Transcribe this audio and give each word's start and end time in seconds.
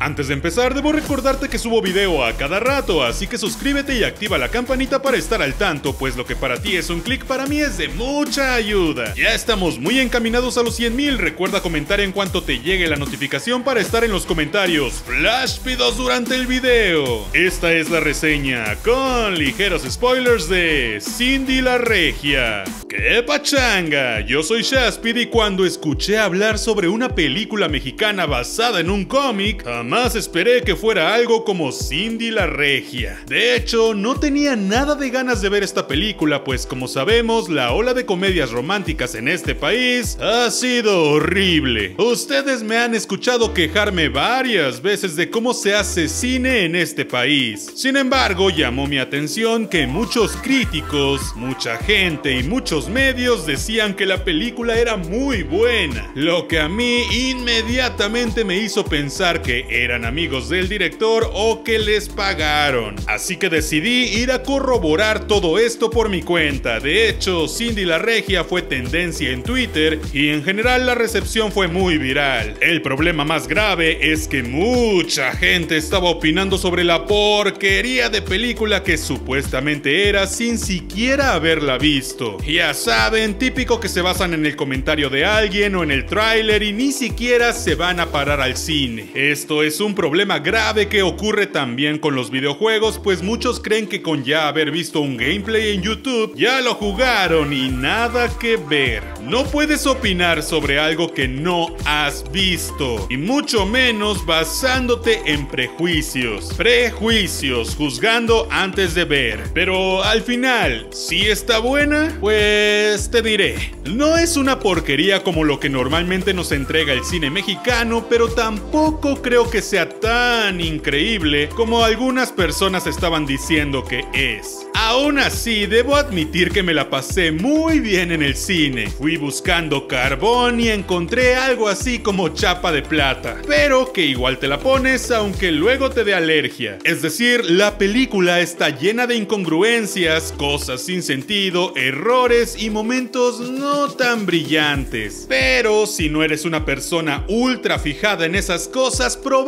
Antes 0.00 0.28
de 0.28 0.34
empezar, 0.34 0.74
debo 0.74 0.92
recordarte 0.92 1.48
que 1.48 1.58
subo 1.58 1.82
video 1.82 2.24
a 2.24 2.32
cada 2.34 2.60
rato, 2.60 3.02
así 3.02 3.26
que 3.26 3.36
suscríbete 3.36 3.98
y 3.98 4.04
activa 4.04 4.38
la 4.38 4.48
campanita 4.48 5.02
para 5.02 5.16
estar 5.16 5.42
al 5.42 5.54
tanto, 5.54 5.92
pues 5.92 6.16
lo 6.16 6.24
que 6.24 6.36
para 6.36 6.62
ti 6.62 6.76
es 6.76 6.88
un 6.88 7.00
clic 7.00 7.24
para 7.24 7.46
mí 7.46 7.60
es 7.60 7.78
de 7.78 7.88
mucha 7.88 8.54
ayuda. 8.54 9.12
Ya 9.16 9.34
estamos 9.34 9.80
muy 9.80 9.98
encaminados 9.98 10.56
a 10.56 10.62
los 10.62 10.78
100.000, 10.78 11.16
recuerda 11.16 11.62
comentar 11.62 12.00
en 12.00 12.12
cuanto 12.12 12.44
te 12.44 12.60
llegue 12.60 12.86
la 12.86 12.94
notificación 12.94 13.64
para 13.64 13.80
estar 13.80 14.04
en 14.04 14.12
los 14.12 14.24
comentarios 14.24 15.02
fláspidos 15.04 15.96
durante 15.96 16.36
el 16.36 16.46
video. 16.46 17.26
Esta 17.32 17.72
es 17.72 17.90
la 17.90 17.98
reseña, 17.98 18.76
con 18.84 19.36
ligeros 19.36 19.82
spoilers 19.82 20.48
de 20.48 21.00
Cindy 21.00 21.60
la 21.60 21.78
Regia. 21.78 22.62
¡Qué 22.88 23.22
pachanga! 23.22 24.20
Yo 24.20 24.42
soy 24.42 24.62
Shaspid 24.62 25.16
y 25.16 25.26
cuando 25.26 25.66
escuché 25.66 26.18
hablar 26.18 26.58
sobre 26.58 26.88
una 26.88 27.14
película 27.14 27.68
mexicana 27.68 28.26
basada 28.26 28.80
en 28.80 28.90
un 28.90 29.04
cómic, 29.04 29.66
jamás 29.88 30.16
esperé 30.16 30.60
que 30.60 30.76
fuera 30.76 31.14
algo 31.14 31.46
como 31.46 31.72
Cindy 31.72 32.30
la 32.30 32.44
Regia. 32.44 33.24
De 33.26 33.56
hecho, 33.56 33.94
no 33.94 34.20
tenía 34.20 34.54
nada 34.54 34.94
de 34.94 35.08
ganas 35.08 35.40
de 35.40 35.48
ver 35.48 35.62
esta 35.62 35.86
película, 35.86 36.44
pues 36.44 36.66
como 36.66 36.88
sabemos, 36.88 37.48
la 37.48 37.72
ola 37.72 37.94
de 37.94 38.04
comedias 38.04 38.50
románticas 38.50 39.14
en 39.14 39.28
este 39.28 39.54
país 39.54 40.18
ha 40.20 40.50
sido 40.50 41.04
horrible. 41.04 41.94
Ustedes 41.96 42.62
me 42.62 42.76
han 42.76 42.94
escuchado 42.94 43.54
quejarme 43.54 44.10
varias 44.10 44.82
veces 44.82 45.16
de 45.16 45.30
cómo 45.30 45.54
se 45.54 45.74
hace 45.74 46.06
cine 46.08 46.66
en 46.66 46.76
este 46.76 47.06
país. 47.06 47.72
Sin 47.74 47.96
embargo, 47.96 48.50
llamó 48.50 48.86
mi 48.86 48.98
atención 48.98 49.66
que 49.66 49.86
muchos 49.86 50.36
críticos, 50.36 51.34
mucha 51.34 51.78
gente 51.78 52.38
y 52.38 52.42
muchos 52.42 52.90
medios 52.90 53.46
decían 53.46 53.94
que 53.94 54.04
la 54.04 54.22
película 54.22 54.76
era 54.76 54.98
muy 54.98 55.44
buena, 55.44 56.12
lo 56.14 56.46
que 56.46 56.60
a 56.60 56.68
mí 56.68 57.04
inmediatamente 57.30 58.44
me 58.44 58.58
hizo 58.58 58.84
pensar 58.84 59.40
que 59.40 59.77
eran 59.82 60.04
amigos 60.04 60.48
del 60.48 60.68
director 60.68 61.30
o 61.32 61.62
que 61.64 61.78
les 61.78 62.08
pagaron. 62.08 62.96
Así 63.06 63.36
que 63.36 63.48
decidí 63.48 64.04
ir 64.20 64.32
a 64.32 64.42
corroborar 64.42 65.26
todo 65.26 65.58
esto 65.58 65.90
por 65.90 66.08
mi 66.08 66.22
cuenta. 66.22 66.80
De 66.80 67.08
hecho, 67.08 67.48
Cindy 67.48 67.84
la 67.84 67.98
Regia 67.98 68.44
fue 68.44 68.62
tendencia 68.62 69.30
en 69.30 69.42
Twitter 69.42 70.00
y 70.12 70.28
en 70.28 70.42
general 70.42 70.86
la 70.86 70.94
recepción 70.94 71.52
fue 71.52 71.68
muy 71.68 71.98
viral. 71.98 72.56
El 72.60 72.82
problema 72.82 73.24
más 73.24 73.48
grave 73.48 74.12
es 74.12 74.28
que 74.28 74.42
mucha 74.42 75.32
gente 75.32 75.76
estaba 75.76 76.10
opinando 76.10 76.58
sobre 76.58 76.84
la 76.84 77.06
porquería 77.06 78.08
de 78.08 78.22
película 78.22 78.82
que 78.82 78.98
supuestamente 78.98 80.08
era 80.08 80.26
sin 80.26 80.58
siquiera 80.58 81.34
haberla 81.34 81.78
visto. 81.78 82.38
Ya 82.44 82.74
saben, 82.74 83.38
típico 83.38 83.80
que 83.80 83.88
se 83.88 84.02
basan 84.02 84.34
en 84.34 84.46
el 84.46 84.56
comentario 84.56 85.10
de 85.10 85.24
alguien 85.24 85.74
o 85.76 85.82
en 85.82 85.90
el 85.90 86.06
tráiler 86.06 86.62
y 86.62 86.72
ni 86.72 86.92
siquiera 86.92 87.52
se 87.52 87.74
van 87.74 88.00
a 88.00 88.06
parar 88.06 88.40
al 88.40 88.56
cine. 88.56 89.08
Esto 89.14 89.62
es 89.62 89.67
un 89.80 89.94
problema 89.94 90.38
grave 90.38 90.88
que 90.88 91.02
ocurre 91.02 91.46
también 91.46 91.98
con 91.98 92.14
los 92.14 92.30
videojuegos, 92.30 92.98
pues 92.98 93.22
muchos 93.22 93.60
creen 93.60 93.86
que 93.86 94.00
con 94.00 94.24
ya 94.24 94.48
haber 94.48 94.70
visto 94.70 95.00
un 95.00 95.18
gameplay 95.18 95.74
en 95.74 95.82
YouTube, 95.82 96.34
ya 96.34 96.60
lo 96.62 96.74
jugaron 96.74 97.52
y 97.52 97.68
nada 97.68 98.30
que 98.38 98.56
ver. 98.56 99.02
No 99.22 99.44
puedes 99.44 99.86
opinar 99.86 100.42
sobre 100.42 100.78
algo 100.78 101.12
que 101.12 101.28
no 101.28 101.76
has 101.84 102.24
visto, 102.32 103.06
y 103.10 103.18
mucho 103.18 103.66
menos 103.66 104.24
basándote 104.24 105.20
en 105.26 105.46
prejuicios. 105.46 106.54
Prejuicios, 106.54 107.74
juzgando 107.76 108.48
antes 108.50 108.94
de 108.94 109.04
ver. 109.04 109.50
Pero 109.52 110.02
al 110.02 110.22
final, 110.22 110.88
si 110.92 111.26
está 111.26 111.58
buena, 111.58 112.16
pues 112.20 113.10
te 113.10 113.20
diré. 113.20 113.72
No 113.84 114.16
es 114.16 114.36
una 114.38 114.58
porquería 114.58 115.22
como 115.22 115.44
lo 115.44 115.60
que 115.60 115.68
normalmente 115.68 116.32
nos 116.32 116.52
entrega 116.52 116.94
el 116.94 117.04
cine 117.04 117.30
mexicano, 117.30 118.06
pero 118.08 118.28
tampoco 118.28 119.20
creo 119.20 119.50
que 119.50 119.57
sea 119.62 119.88
tan 119.88 120.60
increíble 120.60 121.48
como 121.48 121.82
algunas 121.82 122.32
personas 122.32 122.86
estaban 122.86 123.26
diciendo 123.26 123.84
que 123.84 124.04
es. 124.12 124.66
Aún 124.74 125.18
así, 125.18 125.66
debo 125.66 125.96
admitir 125.96 126.50
que 126.50 126.62
me 126.62 126.72
la 126.72 126.88
pasé 126.88 127.32
muy 127.32 127.80
bien 127.80 128.12
en 128.12 128.22
el 128.22 128.36
cine. 128.36 128.88
Fui 128.88 129.16
buscando 129.16 129.88
carbón 129.88 130.60
y 130.60 130.68
encontré 130.68 131.34
algo 131.34 131.68
así 131.68 131.98
como 131.98 132.28
chapa 132.28 132.70
de 132.70 132.82
plata, 132.82 133.42
pero 133.46 133.92
que 133.92 134.06
igual 134.06 134.38
te 134.38 134.46
la 134.46 134.60
pones 134.60 135.10
aunque 135.10 135.50
luego 135.50 135.90
te 135.90 136.04
dé 136.04 136.14
alergia. 136.14 136.78
Es 136.84 137.02
decir, 137.02 137.44
la 137.50 137.76
película 137.76 138.40
está 138.40 138.70
llena 138.70 139.06
de 139.06 139.16
incongruencias, 139.16 140.32
cosas 140.32 140.82
sin 140.82 141.02
sentido, 141.02 141.72
errores 141.74 142.56
y 142.62 142.70
momentos 142.70 143.40
no 143.40 143.88
tan 143.88 144.26
brillantes. 144.26 145.26
Pero 145.28 145.86
si 145.86 146.08
no 146.08 146.22
eres 146.22 146.44
una 146.44 146.64
persona 146.64 147.24
ultra 147.28 147.78
fijada 147.78 148.26
en 148.26 148.36
esas 148.36 148.68
cosas, 148.68 149.16
probablemente 149.16 149.47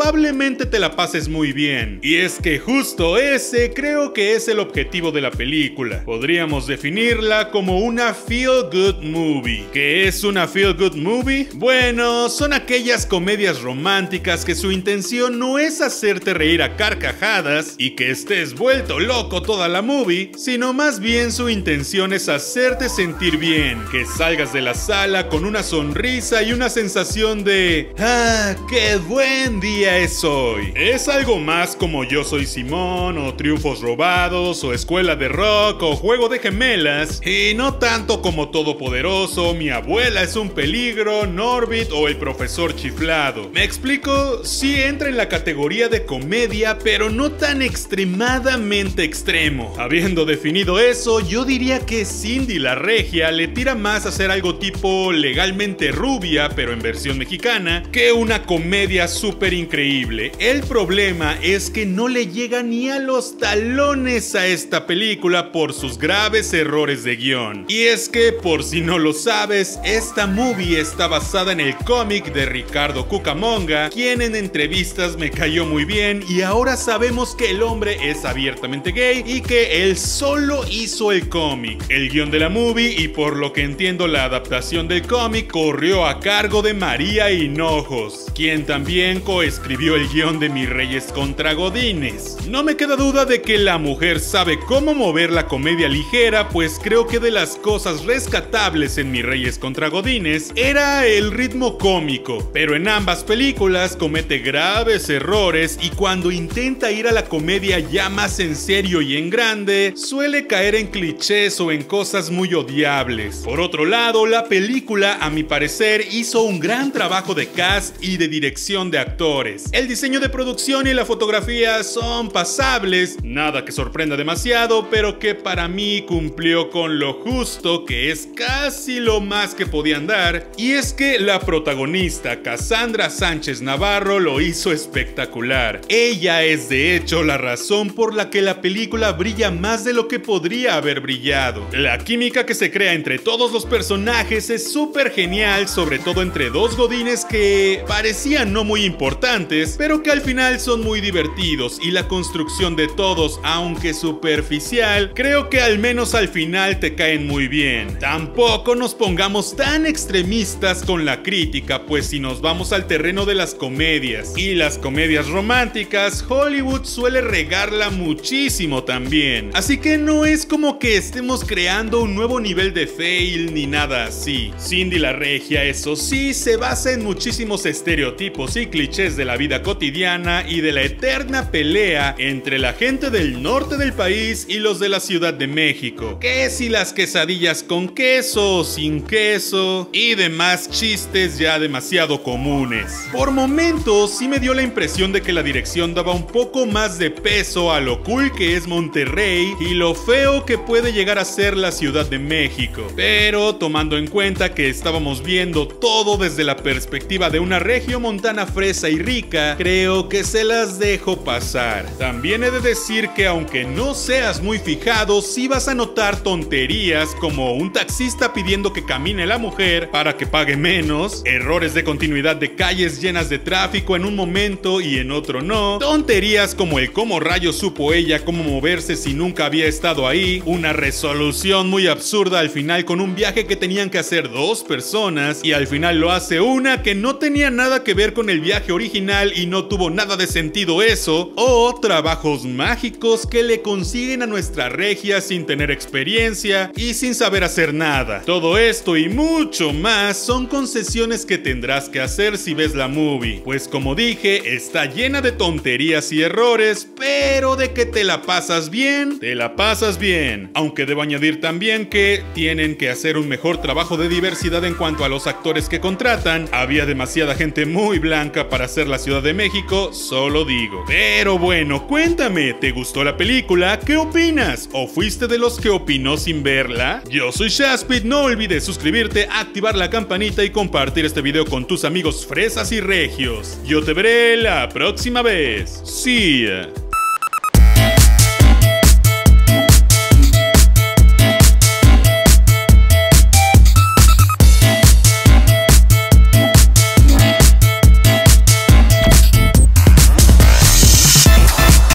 te 0.70 0.78
la 0.78 0.96
pases 0.96 1.28
muy 1.28 1.52
bien. 1.52 1.98
Y 2.02 2.16
es 2.16 2.38
que 2.40 2.58
justo 2.58 3.18
ese 3.18 3.72
creo 3.74 4.12
que 4.12 4.34
es 4.34 4.48
el 4.48 4.58
objetivo 4.58 5.12
de 5.12 5.20
la 5.20 5.30
película. 5.30 6.02
Podríamos 6.04 6.66
definirla 6.66 7.50
como 7.50 7.78
una 7.78 8.14
feel 8.14 8.64
good 8.72 9.02
movie. 9.02 9.66
¿Qué 9.72 10.08
es 10.08 10.24
una 10.24 10.48
feel 10.48 10.74
good 10.74 10.94
movie? 10.94 11.48
Bueno, 11.54 12.28
son 12.28 12.52
aquellas 12.52 13.04
comedias 13.04 13.60
románticas 13.60 14.44
que 14.44 14.54
su 14.54 14.72
intención 14.72 15.38
no 15.38 15.58
es 15.58 15.80
hacerte 15.80 16.34
reír 16.34 16.62
a 16.62 16.76
carcajadas 16.76 17.74
y 17.76 17.90
que 17.90 18.10
estés 18.10 18.54
vuelto 18.54 19.00
loco 19.00 19.42
toda 19.42 19.68
la 19.68 19.82
movie, 19.82 20.32
sino 20.36 20.72
más 20.72 20.98
bien 20.98 21.30
su 21.30 21.48
intención 21.50 22.12
es 22.12 22.28
hacerte 22.28 22.88
sentir 22.88 23.36
bien, 23.36 23.82
que 23.92 24.04
salgas 24.06 24.52
de 24.52 24.62
la 24.62 24.74
sala 24.74 25.28
con 25.28 25.44
una 25.44 25.62
sonrisa 25.62 26.42
y 26.42 26.52
una 26.52 26.70
sensación 26.70 27.44
de 27.44 27.92
¡Ah, 27.98 28.56
qué 28.68 28.96
buen 28.96 29.60
día 29.60 29.89
es 29.98 30.22
hoy! 30.24 30.72
Es 30.76 31.08
algo 31.08 31.38
más 31.38 31.74
como 31.74 32.04
Yo 32.04 32.22
soy 32.22 32.46
Simón 32.46 33.18
o 33.18 33.34
Triunfos 33.34 33.80
robados 33.80 34.62
o 34.62 34.72
Escuela 34.72 35.16
de 35.16 35.28
Rock 35.28 35.82
o 35.82 35.96
Juego 35.96 36.28
de 36.28 36.38
Gemelas 36.38 37.20
y 37.26 37.54
no 37.54 37.74
tanto 37.74 38.22
como 38.22 38.50
Todopoderoso, 38.50 39.52
Mi 39.54 39.70
abuela 39.70 40.22
es 40.22 40.36
un 40.36 40.50
peligro, 40.50 41.26
Norbit 41.26 41.90
o 41.92 42.06
El 42.08 42.16
profesor 42.16 42.74
chiflado. 42.76 43.50
¿Me 43.52 43.64
explico? 43.64 44.44
Sí 44.44 44.80
entra 44.80 45.08
en 45.08 45.16
la 45.16 45.28
categoría 45.28 45.88
de 45.88 46.04
comedia, 46.04 46.78
pero 46.78 47.10
no 47.10 47.32
tan 47.32 47.60
extremadamente 47.60 49.02
extremo. 49.02 49.74
Habiendo 49.78 50.24
definido 50.24 50.78
eso, 50.78 51.20
yo 51.20 51.44
diría 51.44 51.80
que 51.80 52.04
Cindy 52.04 52.58
la 52.58 52.76
Regia 52.76 53.32
le 53.32 53.48
tira 53.48 53.74
más 53.74 54.06
a 54.06 54.10
hacer 54.10 54.30
algo 54.30 54.56
tipo 54.56 55.12
legalmente 55.12 55.90
rubia, 55.90 56.50
pero 56.50 56.72
en 56.72 56.80
versión 56.80 57.18
mexicana, 57.18 57.82
que 57.90 58.12
una 58.12 58.44
comedia 58.44 59.08
súper 59.08 59.52
increíble. 59.52 59.79
El 59.80 60.60
problema 60.64 61.38
es 61.42 61.70
que 61.70 61.86
no 61.86 62.06
le 62.06 62.26
llega 62.26 62.62
ni 62.62 62.90
a 62.90 62.98
los 62.98 63.38
talones 63.38 64.34
a 64.34 64.46
esta 64.46 64.86
película 64.86 65.52
por 65.52 65.72
sus 65.72 65.96
graves 65.96 66.52
errores 66.52 67.02
de 67.02 67.16
guion. 67.16 67.64
Y 67.66 67.84
es 67.84 68.10
que, 68.10 68.30
por 68.30 68.62
si 68.62 68.82
no 68.82 68.98
lo 68.98 69.14
sabes, 69.14 69.78
esta 69.82 70.26
movie 70.26 70.78
está 70.78 71.06
basada 71.06 71.52
en 71.52 71.60
el 71.60 71.74
cómic 71.76 72.30
de 72.34 72.44
Ricardo 72.44 73.08
Cucamonga, 73.08 73.88
quien 73.88 74.20
en 74.20 74.36
entrevistas 74.36 75.16
me 75.16 75.30
cayó 75.30 75.64
muy 75.64 75.86
bien 75.86 76.22
y 76.28 76.42
ahora 76.42 76.76
sabemos 76.76 77.34
que 77.34 77.50
el 77.50 77.62
hombre 77.62 78.10
es 78.10 78.26
abiertamente 78.26 78.92
gay 78.92 79.24
y 79.24 79.40
que 79.40 79.84
él 79.84 79.96
solo 79.96 80.62
hizo 80.70 81.10
el 81.10 81.30
cómic. 81.30 81.82
El 81.88 82.10
guion 82.10 82.30
de 82.30 82.40
la 82.40 82.50
movie 82.50 82.96
y 82.98 83.08
por 83.08 83.34
lo 83.34 83.54
que 83.54 83.62
entiendo 83.62 84.06
la 84.06 84.24
adaptación 84.24 84.88
del 84.88 85.06
cómic 85.06 85.50
corrió 85.50 86.04
a 86.04 86.20
cargo 86.20 86.60
de 86.60 86.74
María 86.74 87.30
Hinojos, 87.30 88.26
quien 88.34 88.66
también 88.66 89.20
coescribió 89.20 89.59
el 89.66 90.08
guion 90.08 90.38
de 90.40 90.48
Mis 90.48 90.68
Reyes 90.68 91.12
contra 91.12 91.52
Godines. 91.54 92.36
No 92.48 92.64
me 92.64 92.76
queda 92.76 92.96
duda 92.96 93.24
de 93.24 93.40
que 93.40 93.56
la 93.56 93.78
mujer 93.78 94.18
sabe 94.18 94.58
cómo 94.58 94.94
mover 94.94 95.30
la 95.30 95.46
comedia 95.46 95.88
ligera, 95.88 96.48
pues 96.48 96.80
creo 96.82 97.06
que 97.06 97.18
de 97.18 97.30
las 97.30 97.56
cosas 97.56 98.04
rescatables 98.04 98.98
en 98.98 99.12
Mis 99.12 99.24
Reyes 99.24 99.58
contra 99.58 99.88
Godines 99.88 100.52
era 100.56 101.06
el 101.06 101.30
ritmo 101.30 101.78
cómico, 101.78 102.50
pero 102.52 102.74
en 102.74 102.88
ambas 102.88 103.22
películas 103.22 103.96
comete 103.96 104.38
graves 104.38 105.08
errores 105.08 105.78
y 105.80 105.90
cuando 105.90 106.30
intenta 106.30 106.90
ir 106.90 107.06
a 107.06 107.12
la 107.12 107.24
comedia 107.24 107.78
ya 107.78 108.08
más 108.08 108.40
en 108.40 108.56
serio 108.56 109.00
y 109.00 109.16
en 109.16 109.30
grande, 109.30 109.94
suele 109.96 110.46
caer 110.46 110.74
en 110.74 110.88
clichés 110.88 111.60
o 111.60 111.70
en 111.70 111.84
cosas 111.84 112.30
muy 112.30 112.52
odiables. 112.54 113.36
Por 113.44 113.60
otro 113.60 113.84
lado, 113.84 114.26
la 114.26 114.44
película, 114.44 115.18
a 115.20 115.30
mi 115.30 115.42
parecer, 115.42 116.06
hizo 116.10 116.42
un 116.42 116.58
gran 116.60 116.92
trabajo 116.92 117.34
de 117.34 117.48
cast 117.48 118.02
y 118.02 118.16
de 118.16 118.28
dirección 118.28 118.90
de 118.90 118.98
actores. 118.98 119.49
El 119.72 119.88
diseño 119.88 120.20
de 120.20 120.28
producción 120.28 120.86
y 120.86 120.94
la 120.94 121.04
fotografía 121.04 121.82
son 121.82 122.28
pasables, 122.30 123.16
nada 123.24 123.64
que 123.64 123.72
sorprenda 123.72 124.16
demasiado, 124.16 124.88
pero 124.90 125.18
que 125.18 125.34
para 125.34 125.66
mí 125.66 126.04
cumplió 126.06 126.70
con 126.70 127.00
lo 127.00 127.14
justo, 127.14 127.84
que 127.84 128.12
es 128.12 128.28
casi 128.36 129.00
lo 129.00 129.20
más 129.20 129.54
que 129.54 129.66
podían 129.66 130.06
dar, 130.06 130.50
y 130.56 130.72
es 130.72 130.92
que 130.92 131.18
la 131.18 131.40
protagonista, 131.40 132.42
Cassandra 132.42 133.10
Sánchez 133.10 133.60
Navarro, 133.60 134.20
lo 134.20 134.40
hizo 134.40 134.72
espectacular. 134.72 135.80
Ella 135.88 136.44
es 136.44 136.68
de 136.68 136.94
hecho 136.94 137.24
la 137.24 137.36
razón 137.36 137.90
por 137.90 138.14
la 138.14 138.30
que 138.30 138.42
la 138.42 138.60
película 138.60 139.12
brilla 139.12 139.50
más 139.50 139.84
de 139.84 139.94
lo 139.94 140.06
que 140.06 140.20
podría 140.20 140.76
haber 140.76 141.00
brillado. 141.00 141.66
La 141.72 141.98
química 141.98 142.46
que 142.46 142.54
se 142.54 142.70
crea 142.70 142.92
entre 142.92 143.18
todos 143.18 143.52
los 143.52 143.66
personajes 143.66 144.48
es 144.50 144.72
súper 144.72 145.10
genial, 145.10 145.68
sobre 145.68 145.98
todo 145.98 146.22
entre 146.22 146.50
dos 146.50 146.76
godines 146.76 147.24
que 147.24 147.82
parecían 147.88 148.52
no 148.52 148.64
muy 148.64 148.84
importantes 148.84 149.39
pero 149.78 150.02
que 150.02 150.10
al 150.10 150.20
final 150.20 150.60
son 150.60 150.82
muy 150.82 151.00
divertidos 151.00 151.78
y 151.82 151.92
la 151.92 152.08
construcción 152.08 152.76
de 152.76 152.88
todos, 152.88 153.40
aunque 153.42 153.94
superficial, 153.94 155.12
creo 155.14 155.48
que 155.48 155.60
al 155.60 155.78
menos 155.78 156.14
al 156.14 156.28
final 156.28 156.78
te 156.78 156.94
caen 156.94 157.26
muy 157.26 157.48
bien. 157.48 157.98
Tampoco 157.98 158.74
nos 158.74 158.94
pongamos 158.94 159.56
tan 159.56 159.86
extremistas 159.86 160.84
con 160.84 161.04
la 161.04 161.22
crítica, 161.22 161.86
pues 161.86 162.06
si 162.06 162.20
nos 162.20 162.40
vamos 162.40 162.72
al 162.72 162.86
terreno 162.86 163.24
de 163.24 163.34
las 163.34 163.54
comedias 163.54 164.36
y 164.36 164.54
las 164.54 164.76
comedias 164.76 165.28
románticas, 165.28 166.24
Hollywood 166.28 166.84
suele 166.84 167.22
regarla 167.22 167.90
muchísimo 167.90 168.84
también. 168.84 169.50
Así 169.54 169.78
que 169.78 169.96
no 169.96 170.26
es 170.26 170.44
como 170.44 170.78
que 170.78 170.96
estemos 170.96 171.44
creando 171.44 172.02
un 172.02 172.14
nuevo 172.14 172.40
nivel 172.40 172.74
de 172.74 172.86
fail 172.86 173.54
ni 173.54 173.66
nada 173.66 174.04
así. 174.04 174.52
Cindy 174.58 174.98
la 174.98 175.12
Regia, 175.12 175.64
eso 175.64 175.96
sí, 175.96 176.34
se 176.34 176.56
basa 176.56 176.92
en 176.92 177.02
muchísimos 177.02 177.64
estereotipos 177.64 178.56
y 178.56 178.66
clichés 178.66 179.16
de 179.16 179.24
la 179.24 179.29
vida 179.36 179.62
cotidiana 179.62 180.44
y 180.48 180.60
de 180.60 180.72
la 180.72 180.82
eterna 180.82 181.50
pelea 181.50 182.14
entre 182.18 182.58
la 182.58 182.72
gente 182.72 183.10
del 183.10 183.42
norte 183.42 183.76
del 183.76 183.92
país 183.92 184.46
y 184.48 184.58
los 184.58 184.78
de 184.80 184.88
la 184.88 185.00
Ciudad 185.00 185.34
de 185.34 185.46
México. 185.46 186.18
Que 186.20 186.50
si 186.50 186.68
las 186.68 186.92
quesadillas 186.92 187.62
con 187.62 187.88
queso 187.88 188.58
o 188.58 188.64
sin 188.64 189.02
queso 189.02 189.88
y 189.92 190.14
demás 190.14 190.70
chistes 190.70 191.38
ya 191.38 191.58
demasiado 191.58 192.22
comunes. 192.22 193.08
Por 193.12 193.30
momentos 193.30 194.16
sí 194.18 194.28
me 194.28 194.38
dio 194.38 194.54
la 194.54 194.62
impresión 194.62 195.12
de 195.12 195.22
que 195.22 195.32
la 195.32 195.42
dirección 195.42 195.94
daba 195.94 196.12
un 196.12 196.26
poco 196.26 196.66
más 196.66 196.98
de 196.98 197.10
peso 197.10 197.72
a 197.72 197.80
lo 197.80 198.02
cool 198.02 198.32
que 198.32 198.56
es 198.56 198.66
Monterrey 198.66 199.52
y 199.60 199.74
lo 199.74 199.94
feo 199.94 200.44
que 200.44 200.58
puede 200.58 200.92
llegar 200.92 201.18
a 201.18 201.24
ser 201.24 201.56
la 201.56 201.72
Ciudad 201.72 202.06
de 202.06 202.18
México. 202.18 202.86
Pero 202.96 203.56
tomando 203.56 203.96
en 203.96 204.06
cuenta 204.06 204.54
que 204.54 204.68
estábamos 204.68 205.22
viendo 205.22 205.66
todo 205.66 206.16
desde 206.16 206.44
la 206.44 206.56
perspectiva 206.56 207.30
de 207.30 207.40
una 207.40 207.58
región 207.58 208.02
montana 208.02 208.46
fresa 208.46 208.88
y 208.88 208.98
rica, 208.98 209.19
creo 209.28 210.08
que 210.08 210.24
se 210.24 210.44
las 210.44 210.78
dejo 210.78 211.24
pasar. 211.24 211.86
También 211.98 212.44
he 212.44 212.50
de 212.50 212.60
decir 212.60 213.10
que 213.10 213.26
aunque 213.26 213.64
no 213.64 213.94
seas 213.94 214.40
muy 214.40 214.58
fijado, 214.58 215.22
sí 215.22 215.48
vas 215.48 215.68
a 215.68 215.74
notar 215.74 216.22
tonterías 216.22 217.14
como 217.20 217.52
un 217.52 217.72
taxista 217.72 218.32
pidiendo 218.32 218.72
que 218.72 218.84
camine 218.84 219.26
la 219.26 219.38
mujer 219.38 219.90
para 219.90 220.16
que 220.16 220.26
pague 220.26 220.56
menos, 220.56 221.22
errores 221.24 221.74
de 221.74 221.84
continuidad 221.84 222.36
de 222.36 222.54
calles 222.54 223.00
llenas 223.00 223.28
de 223.28 223.38
tráfico 223.38 223.96
en 223.96 224.04
un 224.04 224.16
momento 224.16 224.80
y 224.80 224.98
en 224.98 225.10
otro 225.10 225.42
no, 225.42 225.78
tonterías 225.78 226.54
como 226.54 226.78
el 226.78 226.92
cómo 226.92 227.20
rayos 227.20 227.56
supo 227.56 227.92
ella 227.92 228.24
cómo 228.24 228.42
moverse 228.42 228.96
si 228.96 229.14
nunca 229.14 229.46
había 229.46 229.66
estado 229.66 230.06
ahí, 230.06 230.42
una 230.46 230.72
resolución 230.72 231.68
muy 231.68 231.86
absurda 231.86 232.38
al 232.38 232.50
final 232.50 232.84
con 232.84 233.00
un 233.00 233.14
viaje 233.14 233.46
que 233.46 233.56
tenían 233.56 233.90
que 233.90 233.98
hacer 233.98 234.30
dos 234.30 234.62
personas 234.64 235.40
y 235.42 235.52
al 235.52 235.66
final 235.66 235.98
lo 235.98 236.12
hace 236.12 236.40
una 236.40 236.82
que 236.82 236.94
no 236.94 237.16
tenía 237.16 237.50
nada 237.50 237.84
que 237.84 237.94
ver 237.94 238.12
con 238.12 238.30
el 238.30 238.40
viaje 238.40 238.72
original 238.72 239.09
y 239.34 239.46
no 239.46 239.64
tuvo 239.64 239.90
nada 239.90 240.16
de 240.16 240.26
sentido 240.26 240.82
eso, 240.82 241.32
o 241.34 241.78
trabajos 241.80 242.44
mágicos 242.44 243.26
que 243.26 243.42
le 243.42 243.60
consiguen 243.60 244.22
a 244.22 244.26
nuestra 244.26 244.68
regia 244.68 245.20
sin 245.20 245.46
tener 245.46 245.70
experiencia 245.70 246.70
y 246.76 246.94
sin 246.94 247.14
saber 247.14 247.42
hacer 247.42 247.74
nada. 247.74 248.22
Todo 248.24 248.56
esto 248.56 248.96
y 248.96 249.08
mucho 249.08 249.72
más 249.72 250.16
son 250.16 250.46
concesiones 250.46 251.26
que 251.26 251.38
tendrás 251.38 251.88
que 251.88 252.00
hacer 252.00 252.38
si 252.38 252.54
ves 252.54 252.74
la 252.74 252.86
movie, 252.86 253.42
pues 253.44 253.66
como 253.66 253.96
dije, 253.96 254.54
está 254.54 254.86
llena 254.86 255.20
de 255.20 255.32
tonterías 255.32 256.12
y 256.12 256.22
errores, 256.22 256.88
pero 256.96 257.56
de 257.56 257.72
que 257.72 257.86
te 257.86 258.04
la 258.04 258.22
pasas 258.22 258.70
bien, 258.70 259.18
te 259.18 259.34
la 259.34 259.56
pasas 259.56 259.98
bien. 259.98 260.50
Aunque 260.54 260.86
debo 260.86 261.02
añadir 261.02 261.40
también 261.40 261.86
que 261.86 262.22
tienen 262.34 262.76
que 262.76 262.90
hacer 262.90 263.16
un 263.16 263.28
mejor 263.28 263.60
trabajo 263.60 263.96
de 263.96 264.08
diversidad 264.08 264.64
en 264.64 264.74
cuanto 264.74 265.04
a 265.04 265.08
los 265.08 265.26
actores 265.26 265.68
que 265.68 265.80
contratan. 265.80 266.48
Había 266.52 266.86
demasiada 266.86 267.34
gente 267.34 267.66
muy 267.66 267.98
blanca 267.98 268.48
para 268.48 268.66
hacer 268.66 268.86
la 268.86 268.99
Ciudad 269.00 269.22
de 269.22 269.32
México, 269.32 269.94
solo 269.94 270.44
digo. 270.44 270.84
Pero 270.86 271.38
bueno, 271.38 271.86
cuéntame, 271.86 272.52
¿te 272.52 272.70
gustó 272.70 273.02
la 273.02 273.16
película? 273.16 273.80
¿Qué 273.80 273.96
opinas? 273.96 274.68
¿O 274.72 274.86
fuiste 274.86 275.26
de 275.26 275.38
los 275.38 275.58
que 275.58 275.70
opinó 275.70 276.18
sin 276.18 276.42
verla? 276.42 277.02
Yo 277.08 277.32
soy 277.32 277.48
Shaspit, 277.48 278.04
no 278.04 278.24
olvides 278.24 278.62
suscribirte, 278.62 279.26
activar 279.32 279.74
la 279.74 279.88
campanita 279.88 280.44
y 280.44 280.50
compartir 280.50 281.06
este 281.06 281.22
video 281.22 281.46
con 281.46 281.66
tus 281.66 281.86
amigos 281.86 282.26
fresas 282.26 282.72
y 282.72 282.80
regios. 282.80 283.58
Yo 283.64 283.82
te 283.82 283.94
veré 283.94 284.36
la 284.36 284.68
próxima 284.68 285.22
vez. 285.22 285.80
See. 285.84 286.89